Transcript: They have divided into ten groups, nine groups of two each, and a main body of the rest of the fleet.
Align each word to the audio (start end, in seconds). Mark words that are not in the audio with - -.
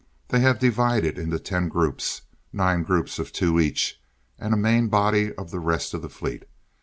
They 0.29 0.39
have 0.39 0.57
divided 0.57 1.19
into 1.19 1.37
ten 1.37 1.67
groups, 1.69 2.23
nine 2.51 2.81
groups 2.81 3.19
of 3.19 3.31
two 3.31 3.59
each, 3.59 4.01
and 4.39 4.51
a 4.51 4.57
main 4.57 4.87
body 4.87 5.31
of 5.35 5.51
the 5.51 5.59
rest 5.59 5.93
of 5.93 6.01
the 6.01 6.09
fleet. 6.09 6.45